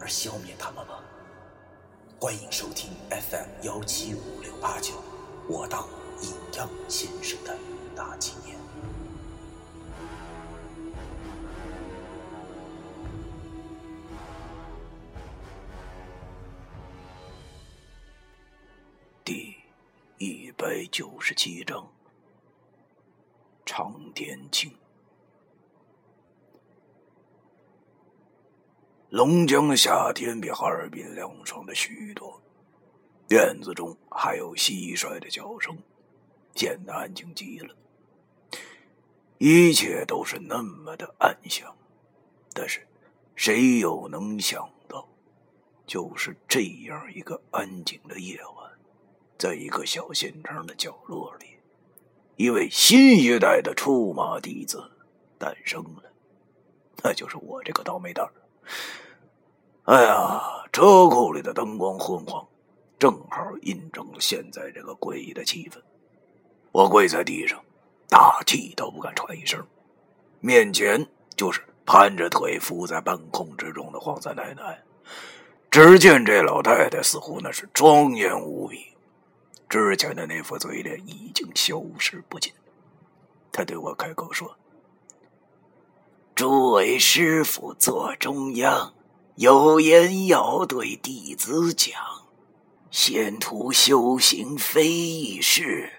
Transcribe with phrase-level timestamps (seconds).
[0.00, 1.00] 而消灭他们吗？
[2.20, 4.94] 欢迎收听 FM 幺七五六八九，
[5.48, 5.88] 我当
[6.20, 7.56] 阴阳先生的
[7.94, 8.58] 大纪念。
[19.24, 19.54] 第
[20.18, 21.86] 一百九十七章：
[23.64, 24.72] 长天镜。
[29.10, 32.42] 龙江的夏天比哈尔滨凉爽的许多，
[33.30, 35.78] 院子中还有蟋蟀的叫声，
[36.54, 37.74] 显得安静极了。
[39.38, 41.74] 一切都是那么的安详，
[42.52, 42.86] 但是
[43.34, 45.08] 谁又能想到，
[45.86, 48.70] 就是这样一个安静的夜晚。
[49.38, 51.46] 在一个小县城的角落里，
[52.36, 54.90] 一位新一代的出马弟子
[55.38, 56.12] 诞生了，
[57.02, 58.32] 那就是我这个倒霉蛋儿。
[59.84, 60.40] 哎呀，
[60.72, 62.46] 车库里的灯光昏黄，
[62.98, 65.78] 正好印证了现在这个诡异的气氛。
[66.72, 67.58] 我跪在地上，
[68.08, 69.66] 大气都不敢喘一声，
[70.40, 74.82] 面前就是盘着腿伏在半空之中的黄三奶奶。
[75.70, 78.86] 只见这老太太似乎那是庄严无比。
[79.68, 82.52] 之前的那副嘴脸已经消失不见。
[83.52, 84.56] 她对我开口说
[86.38, 88.92] ：“诸位师傅坐中央，
[89.34, 91.92] 有言要对弟子讲。
[92.92, 95.94] 仙途修行非易事，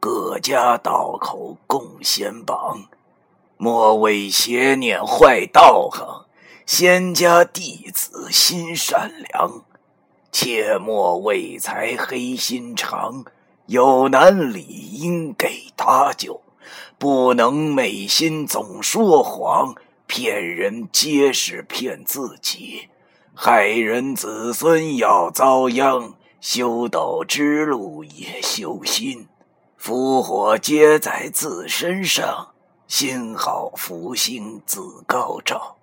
[0.00, 2.86] 各家道口共仙榜，
[3.56, 6.26] 莫为邪念坏道行。
[6.66, 9.62] 仙家弟子心善良。”
[10.32, 13.24] 切莫为财黑心肠，
[13.66, 16.40] 有难理应给搭救，
[16.98, 19.76] 不能昧心总说谎，
[20.06, 22.88] 骗人皆是骗自己，
[23.34, 29.28] 害人子孙要遭殃，修道之路也修心，
[29.76, 32.54] 福祸皆在自身上，
[32.86, 35.76] 心好福星自高照，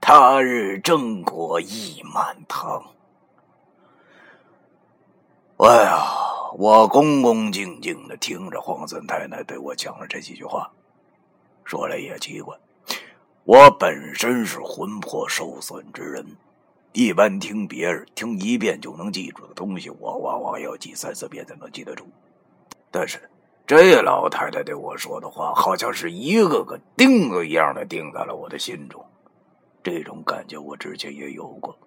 [0.00, 2.82] 他日正果亦满堂。
[5.58, 6.02] 哎呀，
[6.58, 10.70] 我恭恭敬敬的听着黄三太太对我讲了这几句话。
[11.64, 12.56] 说来也奇怪，
[13.46, 16.26] 我本身是魂魄受损之人，
[16.92, 22.08] 一般听别人听一遍就能记住的东西，我往往要记三四遍才能记得住。
[22.90, 23.30] 但是
[23.64, 29.04] 这老太太对我说的话，好像是一个个钉子一样的钉在了我的心中。
[29.80, 31.78] 这种感觉我之前也有过，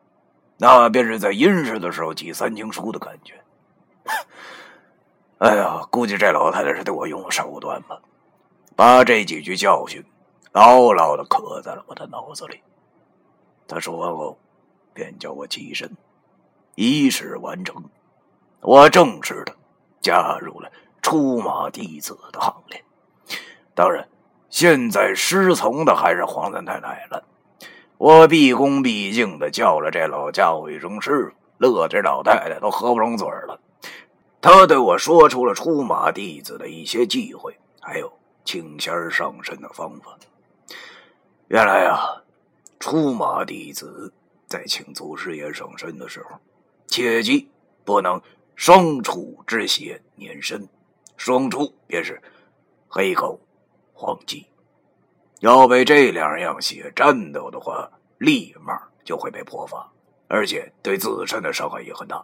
[0.57, 3.33] 那便是在阴世的时候记三经书的感觉。
[5.39, 7.99] 哎呀，估计这老太太是对我用了手段吧，
[8.77, 10.01] 把这几句教训
[10.51, 12.61] 牢牢的刻在了我的脑子里。
[13.67, 14.37] 他说完后，
[14.93, 15.95] 便叫我起身，
[16.75, 17.83] 仪式完成，
[18.61, 19.55] 我正式的
[20.01, 20.71] 加入了
[21.01, 22.83] 出马弟子的行列。
[23.75, 24.07] 当然，
[24.49, 27.23] 现在师从的还是黄三太太了。
[27.97, 33.59] 我毕恭毕敬的叫了这老家伙一声师傅，乐这老太太都合不拢嘴了。
[34.41, 38.11] 他对我说出了出马弟子的一些忌讳，还有
[38.45, 40.17] 请仙上身的方法。
[41.49, 42.21] 原来啊，
[42.79, 44.13] 出马弟子
[44.47, 46.37] 在请祖师爷上身的时候，
[46.85, 47.49] 切记
[47.83, 48.21] 不能
[48.55, 50.69] 双出之血粘身，
[51.17, 52.21] 双出便是
[52.87, 53.39] 黑狗、
[53.93, 54.45] 黄鸡，
[55.39, 57.89] 要被这两样血沾到的话，
[58.19, 59.91] 立马就会被破法，
[60.27, 62.23] 而且对自身的伤害也很大。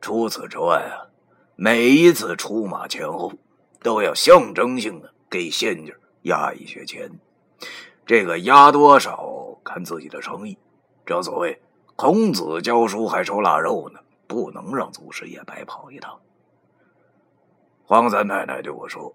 [0.00, 1.06] 除此之外啊，
[1.54, 3.32] 每一次出马前后，
[3.80, 7.08] 都要象征性的给仙家压一些钱。
[8.08, 10.56] 这个压多少看自己的诚意。
[11.04, 11.60] 正所谓
[11.94, 16.18] 孔子教书还收腊肉呢，不能让祖师爷白跑一趟。
[17.84, 19.14] 黄三太太对我说：“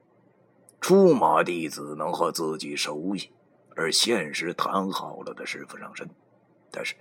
[0.80, 3.32] 出马弟子能和自己熟悉
[3.76, 6.08] 而现实谈好了的师傅上身，
[6.70, 6.96] 但是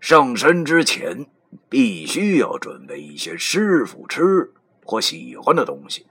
[0.00, 1.26] 上身之前。”
[1.68, 4.52] 必须要准备一些师傅吃
[4.84, 6.04] 或喜欢的东西，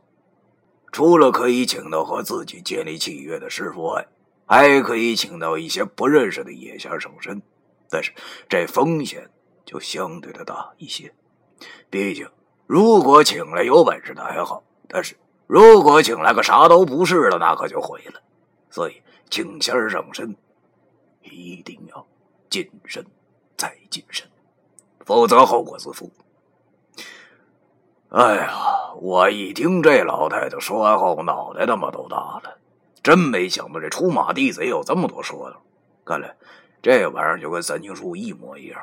[0.90, 4.08] 除了可以请到和自己建立契约的师傅外，
[4.46, 7.42] 还可以请到一些不认识的野仙上身。
[7.90, 8.12] 但是
[8.50, 9.30] 这风险
[9.66, 11.14] 就相对的大一些。
[11.90, 12.28] 毕竟，
[12.66, 15.16] 如果请来有本事的还好，但是
[15.48, 18.22] 如果请来个啥都不是的，那可就毁了。
[18.70, 20.36] 所以，请仙上身，
[21.22, 22.06] 一定要
[22.50, 23.06] 谨慎
[23.56, 24.28] 再谨慎，
[25.06, 26.12] 否则后果自负。
[28.10, 32.58] 哎呀，我一听这老太太说完后，脑袋他妈都大了。
[33.04, 35.58] 真没想到这出马弟子也有这么多说的，
[36.06, 36.34] 看来
[36.82, 38.82] 这玩意儿就跟三清书一模一样。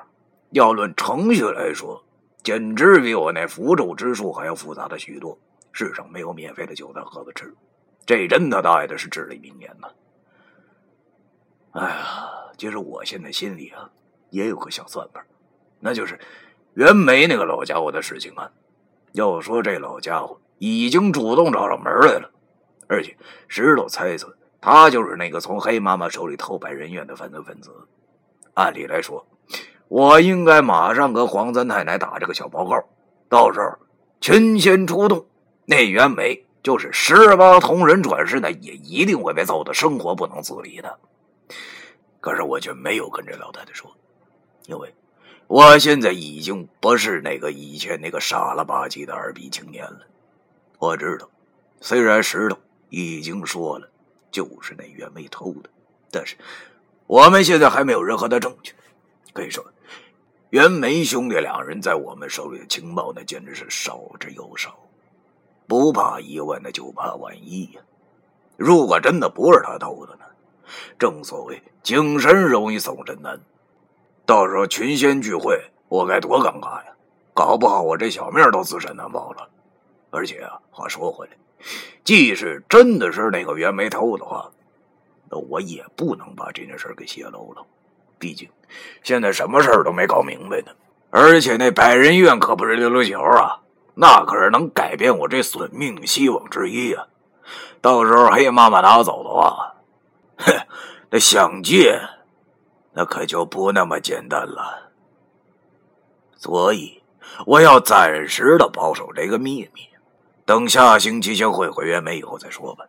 [0.50, 2.05] 要论程序来说，
[2.43, 5.38] 简直比我那符咒之术还要复杂的许多。
[5.72, 7.55] 世上没有免费的酒菜喝着吃，
[8.05, 9.88] 这真他大爷的是至理名言呐！
[11.72, 13.88] 哎呀，其实我现在心里啊
[14.31, 15.25] 也有个小算盘，
[15.78, 16.19] 那就是
[16.75, 18.50] 袁梅那个老家伙的事情啊。
[19.12, 22.31] 要说这老家伙已经主动找上门来了。
[22.90, 23.16] 而且
[23.46, 27.70] 石头猜测，他就是那个从黑妈妈手里偷百人院的犯罪分子。
[28.54, 29.25] 按理来说，
[29.87, 32.84] 我应该马上跟黄三太奶打这个小报告，
[33.28, 33.78] 到时候
[34.20, 35.25] 群仙出动，
[35.66, 40.98] 那袁美就是十八铜人转世，那也一定会被揍得生活不能自理的。
[42.20, 43.88] 可是我却没有跟这老太太说，
[44.66, 44.93] 因为
[45.46, 50.00] 我现在已经不是那个以前那个傻了吧唧的二逼青年了。
[50.81, 51.31] 我知道，
[51.81, 52.58] 虽然石头。
[52.90, 53.88] 已经说了，
[54.31, 55.70] 就是那袁梅偷的，
[56.10, 56.37] 但是
[57.06, 58.75] 我们现在还没有任何的证据。
[59.32, 59.64] 可以说，
[60.50, 64.76] 袁梅兄弟两人在我们手里的情报，那简直是少之又少。
[65.69, 67.81] 不怕一万，那就怕万一呀！
[68.56, 70.25] 如果真的不是他偷的呢？
[70.98, 73.40] 正所谓精神容易送神难，
[74.26, 76.93] 到时候群仙聚会，我该多尴尬呀！
[77.32, 79.48] 搞不好我这小命都自身难保了。
[80.10, 81.32] 而且啊，话说回来。
[82.04, 84.50] 即使真的是那个袁梅偷的话，
[85.30, 87.64] 那我也不能把这件事给泄露了。
[88.18, 88.48] 毕竟
[89.02, 90.72] 现在什么事都没搞明白呢。
[91.10, 93.60] 而且那百人院可不是溜溜球啊，
[93.94, 97.06] 那可是能改变我这损命希望之一啊！
[97.80, 99.74] 到时候黑妈妈拿走的话，
[100.36, 100.54] 哼，
[101.10, 102.00] 那想借，
[102.92, 104.92] 那可就不那么简单了。
[106.36, 107.02] 所以
[107.44, 109.89] 我要暂时的保守这个秘密。
[110.44, 112.84] 等下星期先会会袁梅以后再说吧。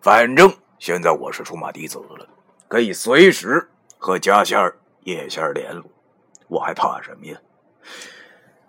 [0.00, 2.26] 反正现在我是出马弟子了，
[2.68, 3.68] 可以随时
[3.98, 5.84] 和家仙儿、叶仙儿联络，
[6.48, 7.36] 我还怕什么呀？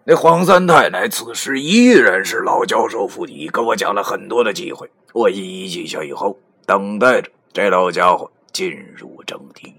[0.05, 9.73] 那黄三太奶此时依然是老教授府邸，跟我讲了很多的机会，我一一记下以后，等待着这老家伙进入正题。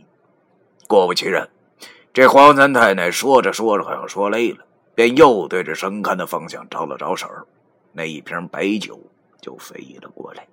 [0.88, 1.46] 果不其然，
[2.12, 4.64] 这黄三太奶说着说着，好像说累了，
[4.94, 7.28] 便又对着神龛的方向招了招手。
[7.96, 9.00] 那一瓶白酒
[9.40, 10.48] 就飞了过来，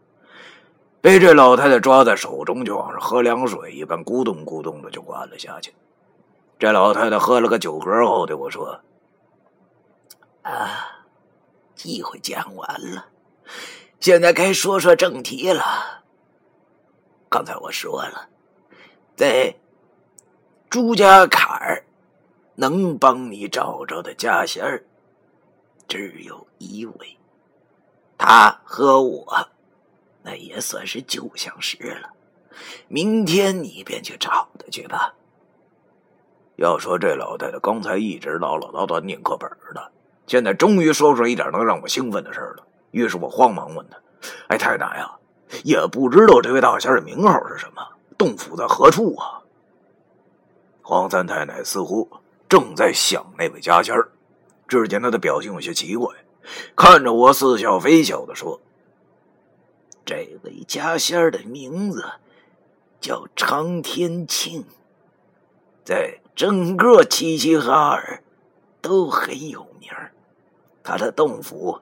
[1.01, 5.73] 被这老太太抓在手中，就像是喝凉水一般，咕咚咕咚的就灌了下去。
[6.59, 8.79] 这老太太喝了个酒嗝后对我说
[10.43, 11.07] ：“啊，
[11.73, 13.07] 机会讲完了，
[13.99, 16.03] 现在该说说正题了。
[17.27, 18.29] 刚才我说了，
[19.15, 19.55] 在
[20.69, 21.85] 朱家坎儿
[22.53, 24.85] 能帮你找着的家仙儿，
[25.87, 27.17] 只有一位。”
[28.23, 29.47] 他和我，
[30.21, 32.11] 那也算是旧相识了。
[32.87, 35.15] 明天你便去找他去吧。
[36.55, 39.91] 要说这老太太刚才一直唠唠叨叨念课本的，
[40.27, 42.63] 现在终于说出一点能让我兴奋的事了。
[42.91, 43.97] 于是我慌忙问他
[44.49, 45.11] ：“哎，太奶呀，
[45.63, 47.81] 也不知道这位大仙的名号是什么，
[48.19, 49.41] 洞府在何处啊？”
[50.83, 52.07] 黄三太奶似乎
[52.47, 54.11] 正在想那位家仙儿，
[54.67, 56.07] 只见他的表情有些奇怪。
[56.75, 58.59] 看着我，似笑非笑的说
[60.03, 62.03] ：“这位家仙儿的名字
[62.99, 64.65] 叫常天庆，
[65.83, 68.23] 在整个齐齐哈尔
[68.81, 69.91] 都很有名
[70.83, 71.79] 他的洞府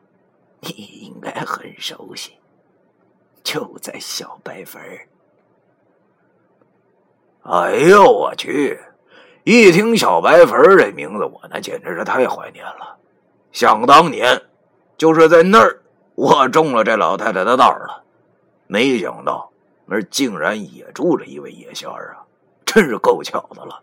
[0.59, 2.33] 你应该很熟悉，
[3.43, 4.81] 就在小白坟
[7.43, 8.77] 哎呦我去！
[9.45, 12.97] 一听小白坟这名字，我那简直是太怀念了。
[13.51, 14.48] 想当年。
[14.99, 15.79] 就是在那儿，
[16.15, 18.03] 我中了这老太太的道了。
[18.67, 19.49] 没想到
[19.85, 22.27] 那儿竟然也住着一位野仙儿啊，
[22.65, 23.81] 真是够巧的了。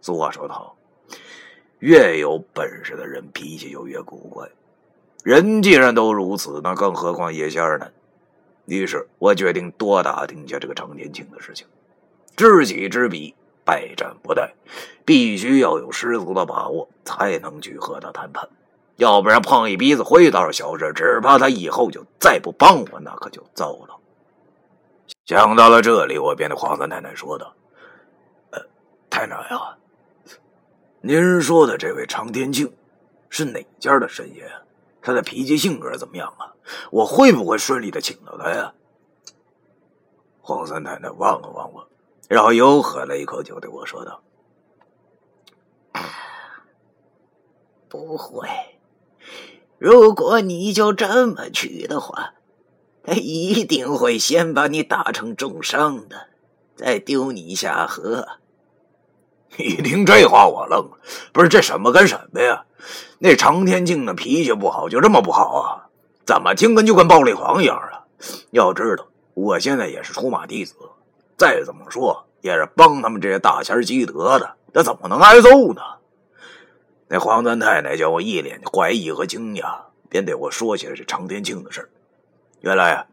[0.00, 0.74] 俗话说得好，
[1.80, 4.48] 越有本事的人脾气就越古怪。
[5.22, 7.86] 人既然都如此，那更何况野仙儿呢？
[8.64, 11.66] 于是我决定多打听一下这个常天庆的事情。
[12.34, 14.48] 知己知彼，百战不殆，
[15.04, 18.48] 必须要有十足的把握，才能去和他谈判。
[18.98, 23.96] 要不然碰一鼻子灰倒是小事，只怕他以后就再不帮我，那可就糟了。
[25.24, 27.54] 想到了这里，我便对黄三太太说道
[28.50, 28.60] ：“呃，
[29.08, 29.78] 太奶呀，
[31.00, 32.74] 您说的这位常天庆
[33.28, 34.50] 是哪家的神爷？
[35.00, 36.52] 他的脾气性格怎么样啊？
[36.90, 38.74] 我会不会顺利的请到他呀？
[40.40, 41.88] 黄三太太望了望我，
[42.28, 44.20] 然后又喝了一口酒，对我说道
[47.88, 48.48] ：“不会。
[49.78, 52.34] 如果你就这么去的话，
[53.04, 56.28] 他一定会先把你打成重伤的，
[56.76, 58.26] 再丢你下河。
[59.56, 60.98] ”一听这话，我愣了。
[61.32, 62.64] 不是这什么跟什么呀？
[63.18, 65.88] 那常天庆的脾气不好，就这么不好啊？
[66.26, 68.04] 怎么听跟就跟暴力狂一样啊？
[68.50, 70.74] 要知道，我现在也是出马弟子，
[71.36, 75.80] 再怎么说也是帮他们这些大仙积德的，他怎么能挨揍呢？
[77.08, 81.90] 那黄三太太叫我一脸的怀疑和惊讶，便对我说起了这常天庆的事
[82.60, 83.06] 原来啊，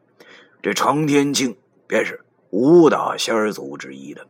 [0.62, 4.28] 这常天庆便是五大仙族之一的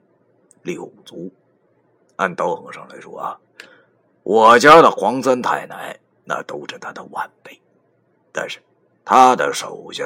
[0.61, 1.31] 六族。
[2.17, 3.39] 按道行上来说啊，
[4.23, 7.59] 我家的黄三太奶那都是他的晚辈，
[8.31, 8.59] 但是
[9.03, 10.03] 他的手下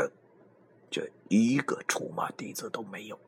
[0.90, 3.20] 却一个出马弟子都没有。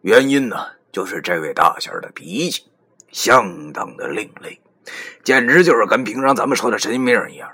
[0.00, 0.56] 原因呢，
[0.90, 2.64] 就是这位大仙的脾气
[3.10, 4.60] 相当的另类，
[5.24, 7.50] 简直就是跟平常咱们说的神经病一样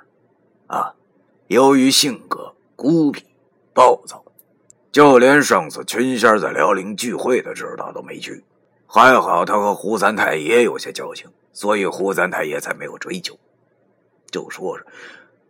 [0.66, 0.94] 啊！
[1.48, 3.24] 由于性格孤僻
[3.72, 4.24] 暴躁，
[4.90, 8.44] 就连上次群仙在辽宁聚会的时候，他都没去。
[8.86, 13.36] 还好他和胡三太爷有些交情，所以胡三太爷才没有追究。
[14.30, 14.86] 就说是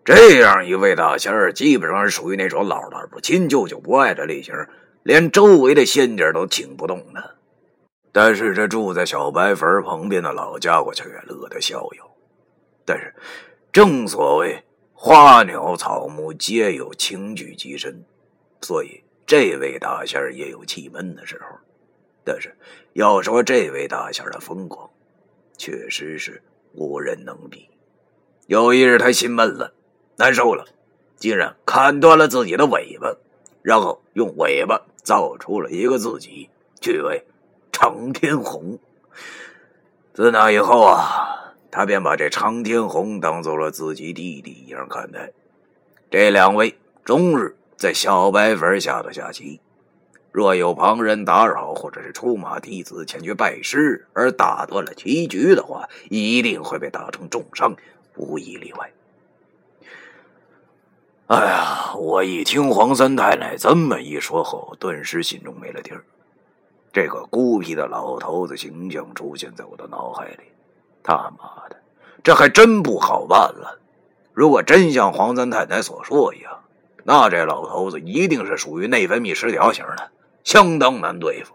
[0.05, 4.55] 这样一位大仙儿，基本上是属于那种老大不亲、舅舅不爱的类型，
[5.03, 7.37] 连周围的仙家都请不动的。
[8.15, 12.09] 但是这住在小白坟旁边的老家伙却乐得逍遥。
[12.85, 13.13] 但是
[13.73, 18.05] 正所谓花鸟草木皆有情趣极深，
[18.61, 21.59] 所以这位大仙儿也有气闷的时候。
[22.23, 22.57] 但是，
[22.93, 24.89] 要说这位大仙的风光，
[25.59, 26.41] 确实是
[26.73, 27.69] 无人能比。
[28.47, 29.75] 有一日，他心闷了，
[30.19, 30.65] 难受了，
[31.17, 33.13] 竟然砍断了自己的尾巴，
[33.61, 36.49] 然后用尾巴造出了一个自己，
[36.81, 37.27] 去为
[37.75, 38.79] 常天红。
[40.13, 45.33] 自那以后啊，他便把这常天红当做了自己弟弟一样看待。
[46.09, 49.61] 这两位终日在小白坟下头下棋。
[50.31, 57.75] 若有旁人打扰，或者是出马弟子前去拜师而打断了棋局的话，一定会被打成重伤，
[58.17, 58.93] 无一例外。
[61.27, 66.05] 哎呀，我一听黄三太奶这么一说后，顿时心中没了底儿。
[66.95, 70.45] 这个孤僻的老头子形象出现在我的脑海里，
[71.03, 71.77] 他妈的，
[72.23, 73.81] 这还真不好办了。
[74.33, 76.61] 如果真像黄三太太所说一样，
[77.03, 80.09] 那这老头子一定是属于内分泌失调型的。
[80.45, 81.53] 相当难对付，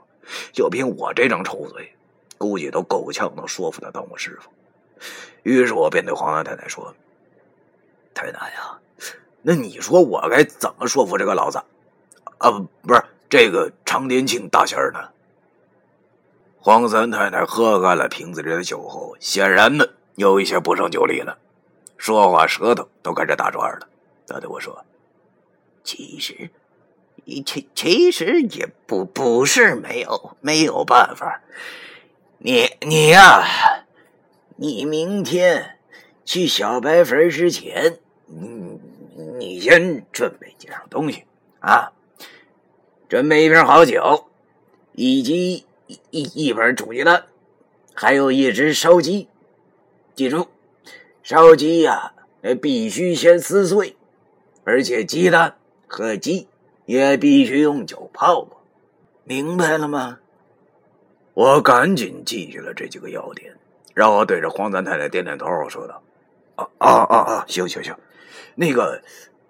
[0.51, 1.89] 就凭我这张臭嘴，
[2.37, 4.49] 估计都够呛能说服他当我师傅。
[5.43, 6.93] 于是我便对黄三太太说
[8.13, 8.77] ：“太奶呀，
[9.41, 11.59] 那你说我该怎么说服这个老子？
[12.39, 14.99] 啊，不，是这个常天庆大仙呢？”
[16.59, 19.85] 黄三太太喝干了瓶子里的酒后，显然呢
[20.15, 21.37] 有一些不胜酒力了，
[21.97, 23.87] 说话舌头都开始打转了。
[24.27, 24.85] 他对我说
[25.83, 26.49] ：“其实。”
[27.45, 31.43] 其其实也不不是没有没有办法，
[32.39, 33.45] 你你呀，
[34.55, 35.77] 你明天
[36.25, 38.79] 去小白坟之前，你
[39.37, 41.25] 你先准备几样东西
[41.59, 41.91] 啊，
[43.07, 44.25] 准备一瓶好酒，
[44.93, 47.25] 以及一一一本煮鸡蛋，
[47.93, 49.27] 还有一只烧鸡。
[50.15, 50.47] 记住，
[51.23, 52.13] 烧鸡呀，
[52.61, 53.97] 必须先撕碎，
[54.63, 56.47] 而且鸡蛋和鸡。
[56.85, 58.63] 也必须用酒泡过，
[59.23, 60.17] 明白了吗？
[61.35, 63.55] 我赶紧记下了这几个要点，
[63.93, 66.01] 然后对着黄三太太点点头，说道
[66.57, 67.95] ：“啊啊啊啊，行行行，
[68.55, 69.03] 那个，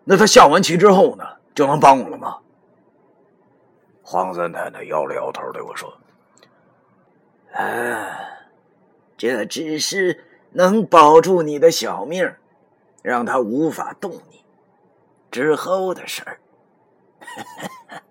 [0.04, 1.24] 那他下完棋之后呢，
[1.56, 2.40] 就能帮我了吗？”
[4.04, 5.98] 黄三太太摇了摇头，对我说
[7.62, 8.20] ：“啊，
[9.18, 12.34] 这只是能保住你的小命，
[13.02, 14.46] 让他无法动你，
[15.30, 16.40] 之后的事儿。”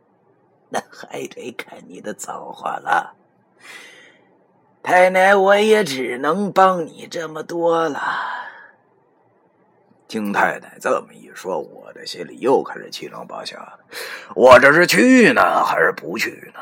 [0.71, 3.15] 那还得看你的造化了，
[4.83, 7.99] 太奶，我也只能帮你这么多了。
[10.09, 13.79] 听太太这么一说，我的心里又开始七上八下的。
[14.35, 16.61] 我这是去呢，还是不去呢？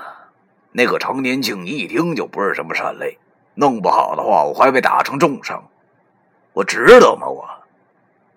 [0.76, 3.16] 那个常年庆一听就不是什么善类，
[3.54, 5.66] 弄不好的话，我还被打成重伤。
[6.52, 7.26] 我值得吗？
[7.26, 7.48] 我？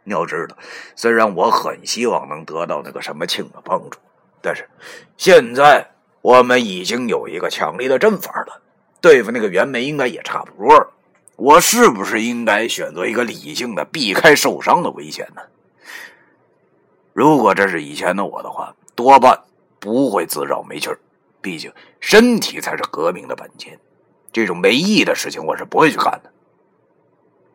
[0.06, 0.56] 你要知道，
[0.96, 4.00] 虽然我很希望能得到那个什么庆的帮助，
[4.42, 4.70] 但是
[5.18, 5.86] 现在
[6.22, 8.62] 我们已经有一个强力的阵法了，
[9.02, 10.90] 对付那个袁梅应该也差不多了。
[11.36, 15.42] 我是不是应该选择一个理性的、避开受伤的危险呢？
[17.12, 19.38] 如果这是以前的我的话，多半
[19.78, 20.98] 不会自找没趣儿。
[21.42, 23.80] 毕竟身体才是革命的本钱，
[24.32, 26.32] 这种没意义的事情我是不会去干的。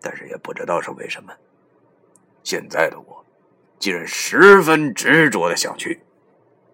[0.00, 1.32] 但是也不知道是为什么，
[2.42, 3.24] 现在的我
[3.78, 6.00] 竟然十分执着的想去。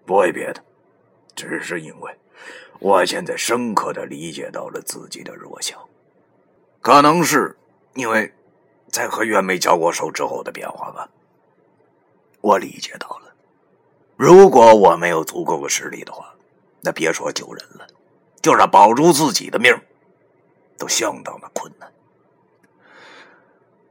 [0.07, 0.65] 不为别的，
[1.37, 2.13] 只是因为
[2.81, 5.89] 我现在深刻的理解到了自己的弱小。
[6.81, 7.57] 可能是
[7.95, 8.33] 因为
[8.89, 11.09] 在和袁梅交过手之后的变化吧。
[12.41, 13.33] 我理解到了，
[14.17, 16.30] 如果我没有足够的实力的话，
[16.83, 17.87] 那别说救人了，
[18.43, 19.71] 就是保住自己的命，
[20.79, 21.93] 都相当的困难。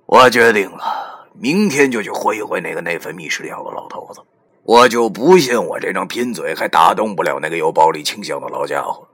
[0.06, 4.22] 我决定了，明天就去会一会那个内分泌失调的老头子。
[4.64, 9.08] 我就不信我这张贫嘴还打动不了那个有暴力倾向的老家伙。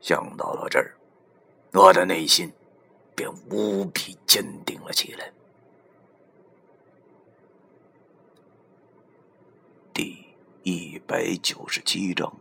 [0.00, 0.94] 想到了这儿，
[1.72, 2.52] 我的内心
[3.14, 5.30] 便无比坚定了起来。
[9.94, 10.24] 第
[10.62, 12.32] 一百九十七章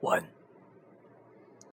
[0.00, 0.39] 完。